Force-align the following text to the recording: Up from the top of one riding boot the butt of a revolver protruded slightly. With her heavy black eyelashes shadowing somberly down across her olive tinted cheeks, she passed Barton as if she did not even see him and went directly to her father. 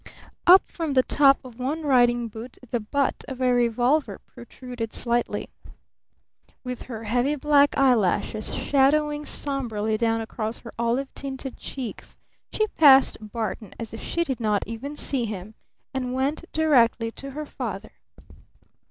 Up 0.47 0.63
from 0.65 0.93
the 0.95 1.03
top 1.03 1.45
of 1.45 1.59
one 1.59 1.83
riding 1.83 2.27
boot 2.27 2.57
the 2.71 2.79
butt 2.79 3.23
of 3.27 3.39
a 3.39 3.53
revolver 3.53 4.17
protruded 4.25 4.93
slightly. 4.93 5.51
With 6.63 6.81
her 6.89 7.03
heavy 7.03 7.35
black 7.35 7.77
eyelashes 7.77 8.51
shadowing 8.51 9.27
somberly 9.27 9.97
down 9.99 10.19
across 10.19 10.57
her 10.57 10.73
olive 10.79 11.13
tinted 11.13 11.55
cheeks, 11.55 12.17
she 12.51 12.65
passed 12.65 13.19
Barton 13.31 13.75
as 13.79 13.93
if 13.93 14.01
she 14.01 14.23
did 14.23 14.39
not 14.39 14.63
even 14.65 14.95
see 14.95 15.25
him 15.25 15.53
and 15.93 16.15
went 16.15 16.51
directly 16.51 17.11
to 17.11 17.29
her 17.37 17.45
father. 17.45 17.91